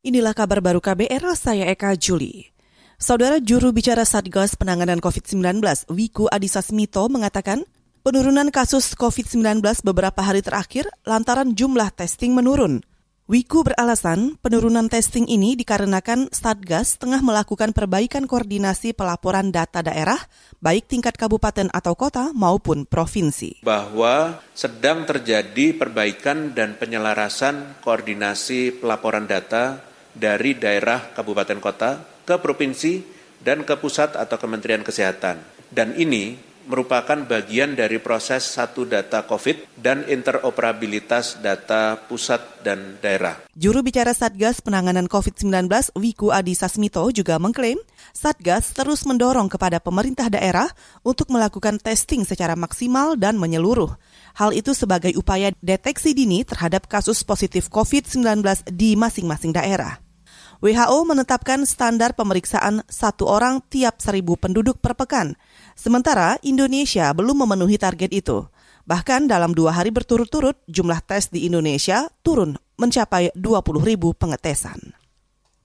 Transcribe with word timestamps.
Inilah 0.00 0.32
kabar 0.32 0.64
baru 0.64 0.80
KBR, 0.80 1.36
saya 1.36 1.68
Eka 1.68 1.92
Juli. 1.92 2.48
Saudara 2.96 3.36
juru 3.36 3.68
bicara 3.68 4.08
Satgas 4.08 4.56
Penanganan 4.56 4.96
COVID-19, 4.96 5.60
Wiku 5.92 6.24
Adhisa 6.32 6.64
Smito 6.64 7.04
mengatakan, 7.12 7.68
penurunan 8.00 8.48
kasus 8.48 8.96
COVID-19 8.96 9.60
beberapa 9.84 10.24
hari 10.24 10.40
terakhir 10.40 10.88
lantaran 11.04 11.52
jumlah 11.52 11.92
testing 11.92 12.32
menurun. 12.32 12.80
Wiku 13.28 13.60
beralasan 13.60 14.40
penurunan 14.40 14.88
testing 14.88 15.28
ini 15.28 15.52
dikarenakan 15.52 16.32
Satgas 16.32 16.96
tengah 16.96 17.20
melakukan 17.20 17.76
perbaikan 17.76 18.24
koordinasi 18.24 18.96
pelaporan 18.96 19.52
data 19.52 19.84
daerah, 19.84 20.16
baik 20.64 20.88
tingkat 20.88 21.20
kabupaten 21.20 21.68
atau 21.76 21.92
kota 21.92 22.32
maupun 22.32 22.88
provinsi. 22.88 23.60
Bahwa 23.60 24.40
sedang 24.56 25.04
terjadi 25.04 25.76
perbaikan 25.76 26.56
dan 26.56 26.80
penyelarasan 26.80 27.84
koordinasi 27.84 28.80
pelaporan 28.80 29.28
data 29.28 29.89
dari 30.14 30.58
daerah 30.58 31.12
kabupaten 31.14 31.58
kota 31.62 31.90
ke 32.26 32.36
provinsi 32.38 33.02
dan 33.40 33.64
ke 33.64 33.74
pusat 33.80 34.14
atau 34.14 34.36
Kementerian 34.36 34.84
Kesehatan. 34.84 35.40
Dan 35.70 35.96
ini 35.96 36.50
merupakan 36.70 37.18
bagian 37.26 37.74
dari 37.74 37.98
proses 37.98 38.46
satu 38.46 38.86
data 38.86 39.26
COVID 39.26 39.74
dan 39.74 40.06
interoperabilitas 40.06 41.42
data 41.42 41.98
pusat 41.98 42.62
dan 42.62 43.02
daerah. 43.02 43.42
Juru 43.58 43.82
bicara 43.82 44.14
Satgas 44.14 44.62
Penanganan 44.62 45.10
COVID-19 45.10 45.66
Wiku 45.98 46.30
Adhisa 46.30 46.70
Smito 46.70 47.02
juga 47.10 47.42
mengklaim 47.42 47.82
Satgas 48.14 48.70
terus 48.70 49.02
mendorong 49.02 49.50
kepada 49.50 49.82
pemerintah 49.82 50.30
daerah 50.30 50.70
untuk 51.02 51.34
melakukan 51.34 51.82
testing 51.82 52.22
secara 52.22 52.54
maksimal 52.54 53.18
dan 53.18 53.34
menyeluruh. 53.34 53.90
Hal 54.38 54.54
itu 54.54 54.70
sebagai 54.70 55.10
upaya 55.18 55.50
deteksi 55.58 56.14
dini 56.14 56.46
terhadap 56.46 56.86
kasus 56.86 57.26
positif 57.26 57.66
COVID-19 57.66 58.46
di 58.70 58.94
masing-masing 58.94 59.50
daerah. 59.50 60.09
WHO 60.60 61.08
menetapkan 61.08 61.64
standar 61.64 62.12
pemeriksaan 62.12 62.84
satu 62.84 63.24
orang 63.24 63.64
tiap 63.72 63.96
seribu 63.96 64.36
penduduk 64.36 64.76
per 64.76 64.92
pekan. 64.92 65.32
Sementara 65.72 66.36
Indonesia 66.44 67.08
belum 67.16 67.48
memenuhi 67.48 67.80
target 67.80 68.12
itu. 68.12 68.44
Bahkan 68.84 69.24
dalam 69.24 69.56
dua 69.56 69.72
hari 69.72 69.88
berturut-turut, 69.88 70.60
jumlah 70.68 71.00
tes 71.00 71.32
di 71.32 71.48
Indonesia 71.48 72.12
turun 72.20 72.60
mencapai 72.76 73.32
20 73.32 73.88
ribu 73.88 74.12
pengetesan. 74.12 74.92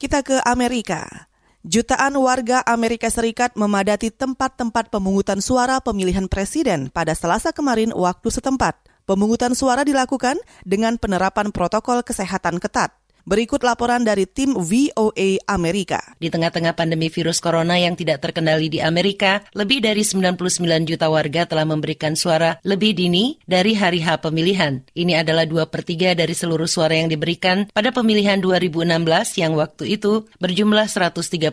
Kita 0.00 0.24
ke 0.24 0.40
Amerika. 0.48 1.28
Jutaan 1.68 2.16
warga 2.16 2.64
Amerika 2.64 3.12
Serikat 3.12 3.52
memadati 3.60 4.08
tempat-tempat 4.08 4.88
pemungutan 4.88 5.44
suara 5.44 5.84
pemilihan 5.84 6.32
presiden 6.32 6.88
pada 6.88 7.12
selasa 7.12 7.52
kemarin 7.52 7.92
waktu 7.92 8.32
setempat. 8.32 8.78
Pemungutan 9.04 9.52
suara 9.52 9.84
dilakukan 9.84 10.40
dengan 10.64 10.96
penerapan 10.96 11.52
protokol 11.52 12.00
kesehatan 12.00 12.56
ketat. 12.56 12.96
Berikut 13.28 13.60
laporan 13.60 14.08
dari 14.08 14.24
tim 14.24 14.56
VOA 14.56 15.44
Amerika. 15.44 16.00
Di 16.16 16.32
tengah-tengah 16.32 16.72
pandemi 16.72 17.12
virus 17.12 17.44
corona 17.44 17.76
yang 17.76 17.92
tidak 17.92 18.24
terkendali 18.24 18.72
di 18.72 18.80
Amerika, 18.80 19.44
lebih 19.52 19.84
dari 19.84 20.00
99 20.00 20.88
juta 20.88 21.12
warga 21.12 21.44
telah 21.44 21.68
memberikan 21.68 22.16
suara 22.16 22.56
lebih 22.64 22.96
dini 22.96 23.36
dari 23.44 23.76
hari 23.76 24.00
H 24.00 24.24
pemilihan. 24.24 24.80
Ini 24.96 25.20
adalah 25.20 25.44
dua 25.44 25.68
per 25.68 25.84
3 25.84 26.16
dari 26.16 26.32
seluruh 26.32 26.64
suara 26.64 26.96
yang 26.96 27.12
diberikan 27.12 27.68
pada 27.68 27.92
pemilihan 27.92 28.40
2016 28.40 28.96
yang 29.36 29.52
waktu 29.60 30.00
itu 30.00 30.24
berjumlah 30.40 30.88
139 30.88 31.52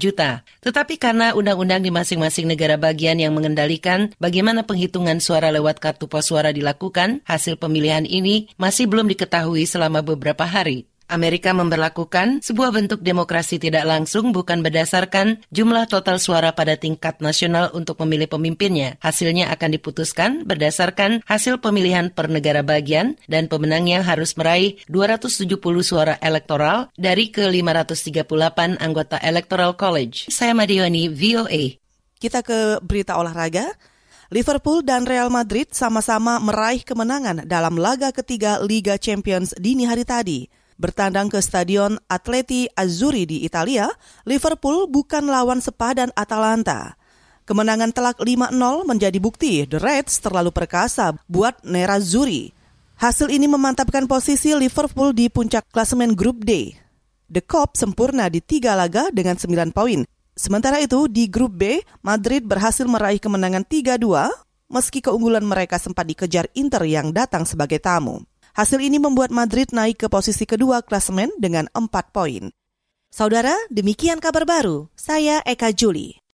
juta. 0.00 0.40
Tetapi 0.64 0.96
karena 0.96 1.36
undang-undang 1.36 1.84
di 1.84 1.92
masing-masing 1.92 2.48
negara 2.48 2.80
bagian 2.80 3.20
yang 3.20 3.36
mengendalikan 3.36 4.08
bagaimana 4.16 4.64
penghitungan 4.64 5.20
suara 5.20 5.52
lewat 5.52 5.84
kartu 5.84 6.08
pos 6.08 6.32
suara 6.32 6.48
dilakukan, 6.48 7.20
hasil 7.28 7.60
pemilihan 7.60 8.08
ini 8.08 8.48
masih 8.56 8.88
belum 8.88 9.04
diketahui 9.04 9.68
selama 9.68 10.00
beberapa 10.00 10.48
hari. 10.48 10.88
Amerika 11.10 11.50
memperlakukan 11.50 12.40
sebuah 12.40 12.70
bentuk 12.70 13.02
demokrasi 13.02 13.58
tidak 13.58 13.82
langsung 13.82 14.30
bukan 14.30 14.62
berdasarkan 14.62 15.42
jumlah 15.50 15.90
total 15.90 16.22
suara 16.22 16.54
pada 16.54 16.78
tingkat 16.78 17.18
nasional 17.18 17.74
untuk 17.74 17.98
memilih 18.06 18.30
pemimpinnya. 18.30 18.96
Hasilnya 19.02 19.50
akan 19.50 19.74
diputuskan 19.74 20.30
berdasarkan 20.46 21.26
hasil 21.26 21.58
pemilihan 21.58 22.14
per 22.14 22.30
negara 22.30 22.62
bagian 22.62 23.18
dan 23.26 23.50
pemenangnya 23.50 24.06
harus 24.06 24.38
meraih 24.38 24.78
270 24.86 25.50
suara 25.82 26.14
elektoral 26.22 26.88
dari 26.94 27.34
ke 27.34 27.42
538 27.42 28.78
anggota 28.78 29.18
Electoral 29.18 29.74
College. 29.74 30.30
Saya 30.30 30.54
Madioni, 30.54 31.10
VOA. 31.10 31.76
Kita 32.22 32.46
ke 32.46 32.78
berita 32.80 33.18
olahraga. 33.18 33.74
Liverpool 34.30 34.86
dan 34.86 35.10
Real 35.10 35.26
Madrid 35.26 35.74
sama-sama 35.74 36.38
meraih 36.38 36.86
kemenangan 36.86 37.50
dalam 37.50 37.74
laga 37.74 38.14
ketiga 38.14 38.62
Liga 38.62 38.94
Champions 38.94 39.50
dini 39.58 39.90
hari 39.90 40.06
tadi. 40.06 40.59
Bertandang 40.80 41.28
ke 41.28 41.44
Stadion 41.44 42.00
Atleti 42.08 42.64
Azzurri 42.72 43.28
di 43.28 43.44
Italia, 43.44 43.92
Liverpool 44.24 44.88
bukan 44.88 45.28
lawan 45.28 45.60
sepadan 45.60 46.08
Atalanta. 46.16 46.96
Kemenangan 47.44 47.92
telak 47.92 48.16
5-0 48.16 48.56
menjadi 48.88 49.18
bukti 49.20 49.68
The 49.68 49.76
Reds 49.76 50.24
terlalu 50.24 50.48
perkasa 50.48 51.12
buat 51.28 51.60
Nerazzurri. 51.68 52.56
Hasil 52.96 53.28
ini 53.28 53.44
memantapkan 53.44 54.08
posisi 54.08 54.56
Liverpool 54.56 55.12
di 55.12 55.28
puncak 55.28 55.68
klasemen 55.68 56.16
grup 56.16 56.40
D. 56.48 56.72
The 57.28 57.44
Cop 57.44 57.76
sempurna 57.76 58.32
di 58.32 58.40
tiga 58.40 58.72
laga 58.72 59.12
dengan 59.12 59.36
9 59.36 59.76
poin. 59.76 60.08
Sementara 60.32 60.80
itu, 60.80 61.12
di 61.12 61.28
grup 61.28 61.60
B, 61.60 61.84
Madrid 62.00 62.48
berhasil 62.48 62.88
meraih 62.88 63.20
kemenangan 63.20 63.68
3-2 63.68 64.48
meski 64.72 65.04
keunggulan 65.04 65.44
mereka 65.44 65.76
sempat 65.76 66.08
dikejar 66.08 66.48
Inter 66.56 66.88
yang 66.88 67.12
datang 67.12 67.44
sebagai 67.44 67.82
tamu. 67.82 68.29
Hasil 68.54 68.84
ini 68.84 69.00
membuat 69.00 69.32
Madrid 69.32 69.72
naik 69.72 70.04
ke 70.04 70.06
posisi 70.12 70.44
kedua 70.44 70.84
klasemen 70.84 71.32
dengan 71.40 71.66
4 71.72 71.88
poin. 72.12 72.52
Saudara, 73.10 73.56
demikian 73.74 74.22
kabar 74.22 74.46
baru. 74.46 74.86
Saya 74.94 75.42
Eka 75.42 75.74
Juli. 75.74 76.20